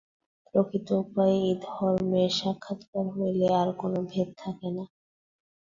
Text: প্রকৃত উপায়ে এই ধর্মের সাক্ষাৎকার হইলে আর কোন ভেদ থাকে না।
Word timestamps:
প্রকৃত 0.47 0.87
উপায়ে 1.03 1.37
এই 1.41 1.55
ধর্মের 1.65 2.29
সাক্ষাৎকার 2.39 3.05
হইলে 3.15 3.47
আর 3.61 3.69
কোন 3.79 3.93
ভেদ 4.09 4.29
থাকে 4.37 4.67
না। 4.75 4.85